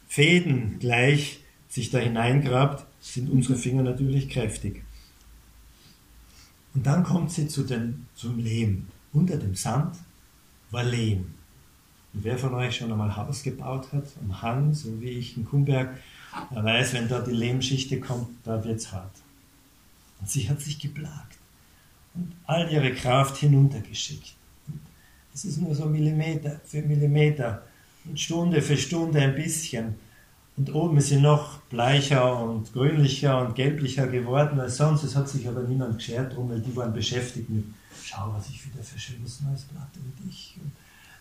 [0.07, 4.83] Fäden gleich sich da hineingrabt, sind unsere Finger natürlich kräftig.
[6.73, 8.88] Und dann kommt sie zu den, zum Lehm.
[9.13, 9.95] Unter dem Sand
[10.71, 11.33] war Lehm.
[12.13, 15.98] Wer von euch schon einmal Haus gebaut hat, am Hang, so wie ich in Kumberg,
[16.54, 19.15] der weiß, wenn da die Lehmschichte kommt, da wird es hart.
[20.19, 21.38] Und sie hat sich geplagt
[22.15, 24.34] und all ihre Kraft hinuntergeschickt.
[25.34, 27.63] Es ist nur so Millimeter für Millimeter
[28.06, 29.96] und Stunde für Stunde ein bisschen.
[30.58, 35.04] Und oben ist sie noch bleicher und grünlicher und gelblicher geworden als sonst.
[35.04, 37.63] Es hat sich aber niemand geschert drum, weil die waren beschäftigt mit,
[38.04, 40.58] schau, was ich wieder für schönes neues Blatt und ich.
[40.62, 40.71] Und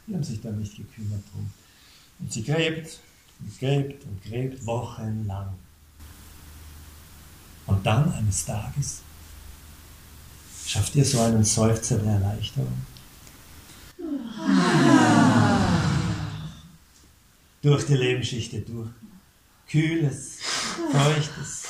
[0.08, 1.50] die haben sich da nicht gekümmert drum.
[2.18, 3.00] Und sie gräbt
[3.40, 5.54] und gräbt und gräbt wochenlang.
[7.66, 9.02] Und dann eines Tages
[10.66, 12.86] schafft ihr so einen Seufzer der Erleichterung.
[17.60, 18.88] Durch die Lebensschichte durch.
[19.68, 20.38] Kühles,
[20.90, 21.64] feuchtes,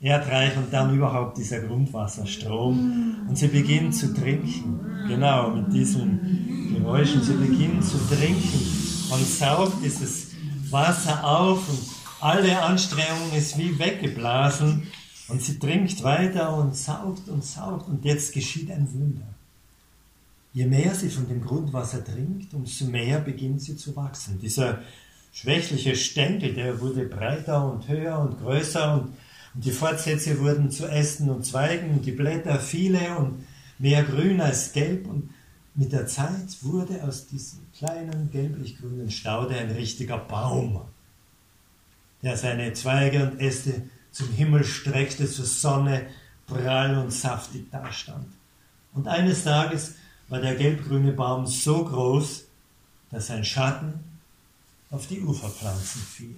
[0.00, 3.26] erdreich und dann überhaupt dieser Grundwasserstrom.
[3.28, 7.22] Und sie beginnt zu trinken, genau mit diesen Geräuschen.
[7.22, 8.60] Sie beginnt zu trinken
[9.10, 10.28] und saugt dieses
[10.70, 11.80] Wasser auf und
[12.20, 14.86] alle Anstrengung ist wie weggeblasen.
[15.28, 19.26] Und sie trinkt weiter und saugt und saugt und jetzt geschieht ein Wunder.
[20.52, 24.38] Je mehr sie von dem Grundwasser trinkt, umso mehr beginnt sie zu wachsen.
[24.40, 24.78] Dieser
[25.32, 29.12] schwächliche Stängel, der wurde breiter und höher und größer und
[29.56, 33.44] die Fortsätze wurden zu Ästen und Zweigen und die Blätter viele und
[33.78, 35.06] mehr grün als gelb.
[35.06, 35.30] Und
[35.74, 40.82] mit der Zeit wurde aus diesem kleinen gelblich-grünen Staude ein richtiger Baum,
[42.22, 43.82] der seine Zweige und Äste
[44.12, 46.06] zum Himmel streckte, zur Sonne
[46.46, 48.28] prall und saftig dastand.
[48.92, 49.94] Und eines Tages
[50.28, 52.44] war der gelbgrüne Baum so groß,
[53.10, 53.94] dass sein Schatten
[54.90, 56.36] auf die Uferpflanzen fiel.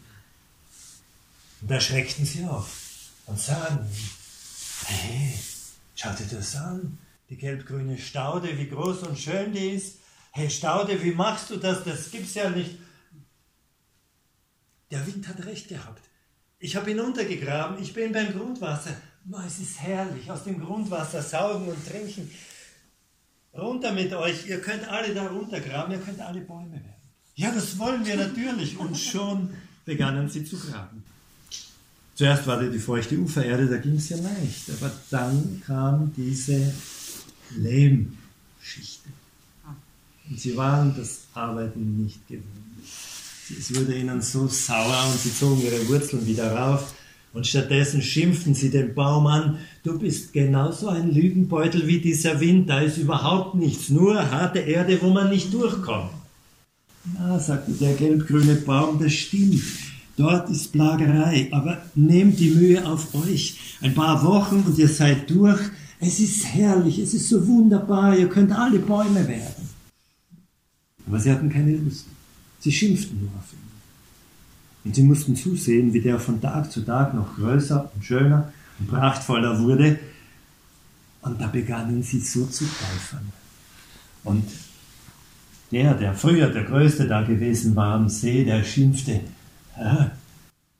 [1.60, 2.87] Und da schreckten sie auf
[3.28, 3.86] und sagen,
[4.86, 5.34] hey,
[5.94, 6.98] schau dir das an,
[7.28, 9.98] die gelb-grüne Staude, wie groß und schön die ist.
[10.32, 11.84] Hey Staude, wie machst du das?
[11.84, 12.78] Das gibt's ja nicht.
[14.90, 16.02] Der Wind hat recht gehabt.
[16.58, 18.96] Ich habe ihn untergegraben, ich bin beim Grundwasser.
[19.46, 22.30] Es ist herrlich, aus dem Grundwasser saugen und trinken.
[23.52, 26.94] Runter mit euch, ihr könnt alle da runtergraben, ihr könnt alle Bäume werden.
[27.34, 28.78] Ja, das wollen wir natürlich.
[28.78, 29.54] Und schon
[29.84, 31.04] begannen sie zu graben.
[32.18, 36.74] Zuerst war die feuchte Ufererde, da ging es ja leicht, aber dann kam diese
[37.56, 39.08] Lehmschichte.
[40.28, 42.44] Und sie waren das Arbeiten nicht gewohnt.
[43.56, 46.92] Es wurde ihnen so sauer und sie zogen ihre Wurzeln wieder rauf.
[47.34, 52.68] Und stattdessen schimpften sie den Baum an, du bist genauso ein Lügenbeutel wie dieser Wind,
[52.68, 56.10] da ist überhaupt nichts, nur harte Erde, wo man nicht durchkommt.
[57.16, 59.62] Ja, sagte der gelbgrüne Baum, das stimmt.
[60.18, 63.56] Dort ist Plagerei, aber nehmt die Mühe auf euch.
[63.80, 65.60] Ein paar Wochen und ihr seid durch.
[66.00, 69.68] Es ist herrlich, es ist so wunderbar, ihr könnt alle Bäume werden.
[71.06, 72.06] Aber sie hatten keine Lust.
[72.58, 73.58] Sie schimpften nur auf ihn.
[74.84, 78.88] Und sie mussten zusehen, wie der von Tag zu Tag noch größer und schöner und
[78.88, 80.00] prachtvoller wurde.
[81.22, 83.32] Und da begannen sie so zu eifern.
[84.24, 84.44] Und
[85.70, 89.20] der, der früher der Größte da gewesen war am See, der schimpfte,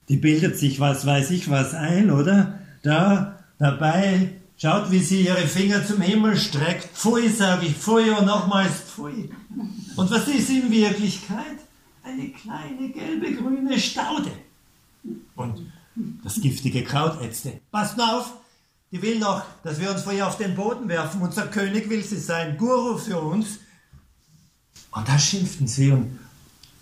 [0.09, 2.59] die bildet sich was weiß ich was ein, oder?
[2.83, 4.31] Da, dabei
[4.61, 6.89] Schaut, wie sie ihre Finger zum Himmel streckt.
[6.97, 9.31] Pfui, sage ich, pfui und nochmals pfui.
[9.95, 11.59] Und was ist in Wirklichkeit?
[12.03, 14.33] Eine kleine gelbe grüne Staude.
[15.37, 15.73] Und
[16.25, 17.61] das giftige Kraut ätzte.
[17.71, 18.33] Passt nur auf,
[18.91, 21.23] die will noch, dass wir uns vor ihr auf den Boden werfen.
[21.23, 23.61] Unser König will sie sein, Guru für uns.
[24.91, 26.19] Und da schimpften sie und,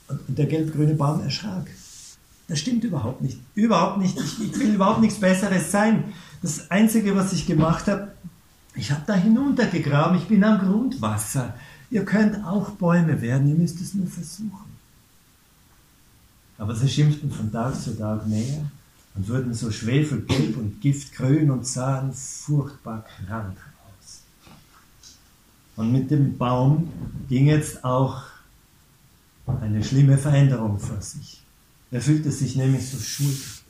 [0.08, 1.68] und der gelb-grüne Baum erschrak.
[2.48, 3.38] Das stimmt überhaupt nicht.
[3.54, 4.18] Überhaupt nicht.
[4.18, 6.04] Ich, ich will überhaupt nichts Besseres sein.
[6.42, 8.12] Das Einzige, was ich gemacht habe,
[8.74, 10.18] ich habe da hinuntergegraben.
[10.18, 11.54] Ich bin am Grundwasser.
[11.90, 14.76] Ihr könnt auch Bäume werden, ihr müsst es nur versuchen.
[16.58, 18.70] Aber sie schimpften von Tag zu Tag mehr
[19.14, 24.22] und wurden so schwefelgelb und giftgrün und sahen furchtbar krank aus.
[25.76, 26.88] Und mit dem Baum
[27.28, 28.22] ging jetzt auch
[29.46, 31.35] eine schlimme Veränderung vor sich.
[31.96, 33.62] Er fühlte sich nämlich so schuldig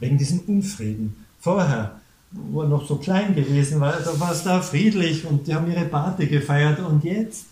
[0.00, 1.14] wegen diesem Unfrieden.
[1.38, 2.00] Vorher,
[2.32, 5.70] wo er noch so klein gewesen war, da war es da friedlich und die haben
[5.70, 7.46] ihre Party gefeiert und jetzt,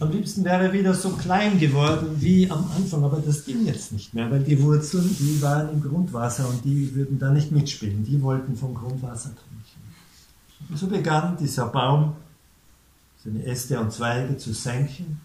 [0.00, 3.92] am liebsten wäre er wieder so klein geworden wie am Anfang, aber das ging jetzt
[3.92, 8.02] nicht mehr, weil die Wurzeln, die waren im Grundwasser und die würden da nicht mitspielen,
[8.02, 10.68] die wollten vom Grundwasser trinken.
[10.68, 12.16] Und so begann dieser Baum,
[13.22, 15.20] seine Äste und Zweige zu senken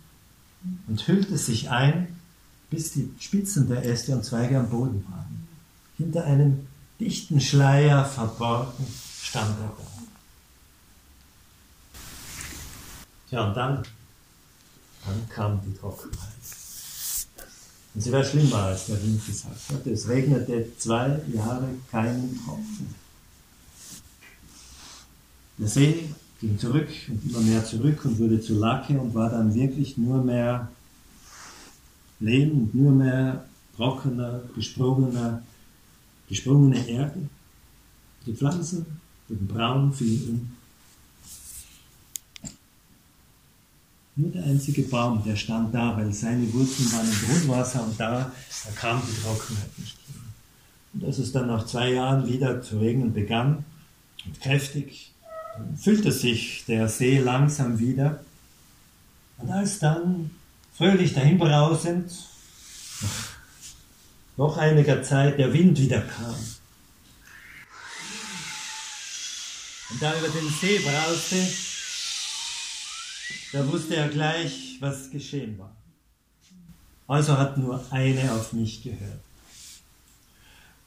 [0.88, 2.21] und hüllte sich ein
[2.72, 5.48] bis die Spitzen der Äste und Zweige am Boden waren.
[5.98, 6.68] Hinter einem
[7.00, 8.88] dichten Schleier verborgen
[9.22, 9.92] stand er da.
[13.30, 13.84] Tja, und dann,
[15.06, 16.18] dann kam die Trockenheit.
[17.94, 19.86] Und sie war schlimmer, als der Wind gesagt hat.
[19.88, 22.96] Es regnete zwei Jahre keinen Tropfen.
[25.58, 26.10] Der See
[26.40, 30.24] ging zurück und immer mehr zurück und wurde zu Lacke und war dann wirklich nur
[30.24, 30.70] mehr
[32.22, 33.46] Lehm und nur mehr
[33.76, 35.42] trockener, gesprungener,
[36.30, 37.20] gesprungene Erde.
[38.26, 38.86] Die Pflanzen
[39.28, 40.52] wurden braun, fielen um.
[44.16, 48.32] Nur der einzige Baum, der stand da, weil seine Wurzeln waren im Grundwasser und da,
[48.66, 50.22] da kam die Trockenheit nicht hin.
[50.94, 53.64] Und als es dann nach zwei Jahren wieder zu regnen begann
[54.26, 55.14] und kräftig,
[55.56, 58.24] dann füllte sich der See langsam wieder.
[59.38, 60.32] Und als dann
[60.76, 62.12] fröhlich dahin brausend,
[64.38, 66.36] noch einiger Zeit der Wind wieder kam.
[69.90, 71.36] Und da über den See brauste,
[73.52, 75.76] da wusste er gleich, was geschehen war.
[77.08, 79.20] Also hat nur eine auf mich gehört.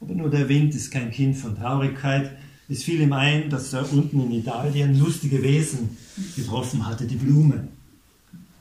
[0.01, 2.35] Aber nur der Wind ist kein Kind von Traurigkeit.
[2.67, 5.95] Es fiel ihm ein, dass er unten in Italien lustige Wesen
[6.35, 7.74] getroffen hatte, die Blumen.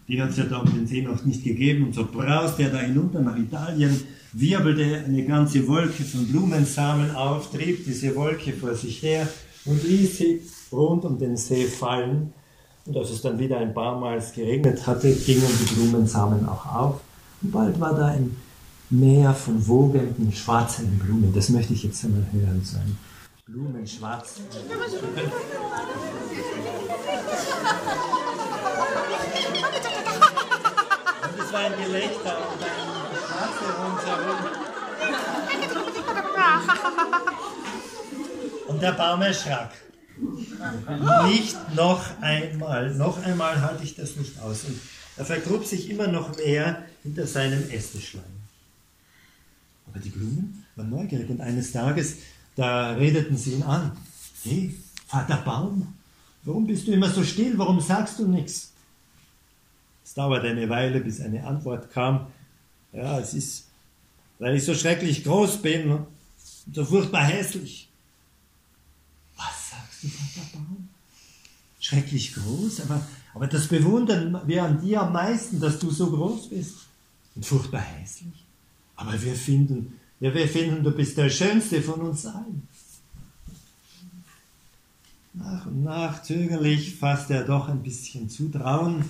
[0.09, 1.85] Die hat es ja da um den See noch nicht gegeben.
[1.85, 4.01] Und so brauste er da hinunter nach Italien,
[4.33, 9.29] wirbelte eine ganze Wolke von Blumensamen auf, trieb diese Wolke vor sich her
[9.65, 10.41] und ließ sie
[10.73, 12.33] rund um den See fallen.
[12.87, 17.01] Und als es dann wieder ein paar Mal geregnet hatte, gingen die Blumensamen auch auf.
[17.43, 18.37] Und bald war da ein
[18.91, 21.33] Meer von wogenden, schwarzen Blumen.
[21.35, 22.99] Das möchte ich jetzt einmal hören, so ein
[23.47, 24.41] Blumenschwarz.
[31.55, 32.69] Und es war ein Gelächter und ein
[33.29, 34.41] Schwarze rundherum.
[38.69, 39.71] Und der Baum erschrak.
[41.29, 44.65] Nicht noch einmal, noch einmal halte ich das nicht aus.
[44.65, 44.81] Und
[45.17, 48.25] er vergrub sich immer noch mehr hinter seinem Ästeschleim.
[49.87, 52.17] Aber die Blumen waren neugierig und eines Tages,
[52.57, 53.97] da redeten sie ihn an.
[54.43, 54.75] Hey,
[55.07, 55.95] Vater Baum,
[56.43, 57.57] warum bist du immer so still?
[57.59, 58.74] Warum sagst du nichts?
[60.15, 62.29] Es dauerte eine Weile, bis eine Antwort kam.
[62.93, 63.65] Ja, es ist,
[64.39, 66.07] weil ich so schrecklich groß bin und
[66.73, 67.89] so furchtbar hässlich.
[69.37, 70.89] Was sagst du, Vater Baum?
[71.81, 73.05] Schrecklich groß, aber,
[73.35, 76.77] aber das bewundern wir an dir am meisten, dass du so groß bist.
[77.35, 78.45] Und furchtbar hässlich.
[78.95, 82.69] Aber wir finden, ja, wir finden, du bist der Schönste von uns allen.
[85.33, 89.05] Nach und nach zögerlich fasst er doch ein bisschen Zutrauen.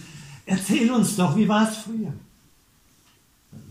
[0.47, 2.13] Erzähl uns doch, wie war es früher?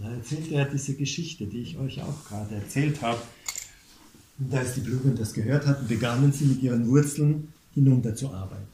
[0.02, 3.22] Da erzählt er diese Geschichte, die ich euch auch gerade erzählt habe.
[4.40, 8.68] Und als die Blumen das gehört hatten, begannen sie mit ihren Wurzeln hinunterzuarbeiten.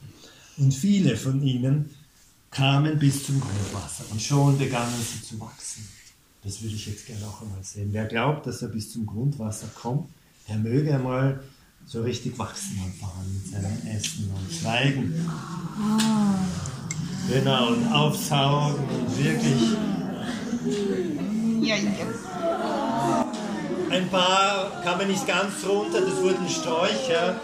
[0.56, 1.90] Und viele von ihnen
[2.50, 5.86] kamen bis zum Grundwasser und schon begannen sie zu wachsen.
[6.42, 7.90] Das würde ich jetzt gerne auch einmal sehen.
[7.92, 10.08] Wer glaubt, dass er bis zum Grundwasser kommt,
[10.48, 11.42] der möge einmal
[11.86, 15.14] so richtig wachsen anfangen mit seinen Ästen und Zweigen.
[17.30, 19.76] Genau, und aufsaugen und wirklich.
[23.88, 27.40] Ein paar kamen nicht ganz runter, das wurden Sträucher.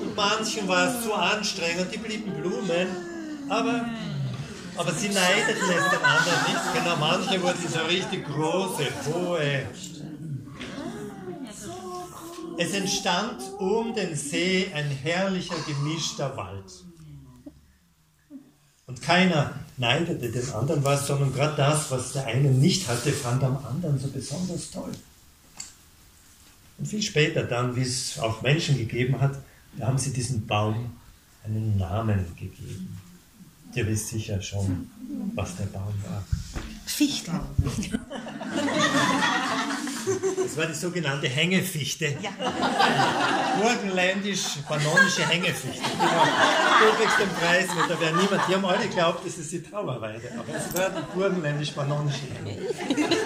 [0.00, 2.86] Und manchen war es zu anstrengend, die blieben Blumen.
[3.48, 3.86] Aber,
[4.76, 6.74] aber sie neideten es den anderen nicht.
[6.74, 9.66] Genau, manche wurden so richtig große, hohe.
[12.56, 16.84] Es entstand um den See ein herrlicher, gemischter Wald.
[18.86, 23.42] Und keiner neidete den anderen was, sondern gerade das, was der eine nicht hatte, fand
[23.42, 24.92] am anderen so besonders toll.
[26.78, 29.38] Und viel später dann, wie es auch Menschen gegeben hat,
[29.78, 30.96] da haben sie diesem Baum
[31.44, 33.00] einen Namen gegeben.
[33.74, 34.90] Ihr wisst sicher schon,
[35.34, 36.24] was der Baum war.
[36.86, 37.32] Fichte.
[40.42, 42.16] Das war die sogenannte Hängefichte.
[42.20, 42.30] Ja.
[43.60, 45.80] Burgenländisch-panonische Hängefichte.
[45.80, 46.24] Genau.
[47.18, 48.42] Den Preis mit, da wäre niemand.
[48.48, 53.16] Die haben alle geglaubt, das ist die Trauerweide, aber es war die burgenländisch-panonische Hängefichte.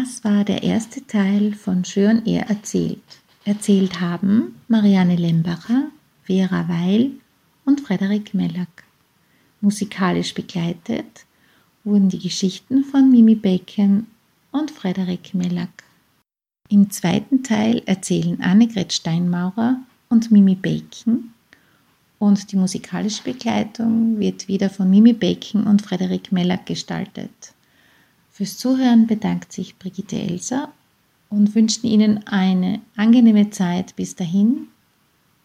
[0.00, 3.02] Das war der erste Teil von Schön er erzählt.
[3.44, 5.88] Erzählt haben Marianne Lembacher,
[6.22, 7.10] Vera Weil
[7.64, 8.84] und Frederik Mellack.
[9.60, 11.24] Musikalisch begleitet
[11.82, 14.06] wurden die Geschichten von Mimi Bacon
[14.52, 15.82] und Frederik Mellack.
[16.68, 19.80] Im zweiten Teil erzählen Annegret Steinmaurer
[20.10, 21.34] und Mimi Bacon
[22.20, 27.52] und die musikalische Begleitung wird wieder von Mimi Bacon und Frederik Mellack gestaltet.
[28.38, 30.72] Fürs Zuhören bedankt sich Brigitte Elser
[31.28, 34.68] und wünscht Ihnen eine angenehme Zeit bis dahin,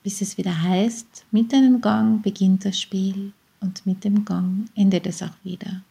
[0.04, 5.08] bis es wieder heißt, mit einem Gang beginnt das Spiel und mit dem Gang endet
[5.08, 5.82] es auch wieder.